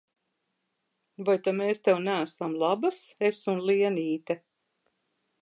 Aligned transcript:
Vai 1.27 1.35
ta 1.47 1.53
mēs 1.59 1.83
tev 1.89 2.01
neesam 2.07 2.57
labas, 2.65 3.03
es 3.31 3.43
un 3.55 3.63
Lienīte? 3.73 4.41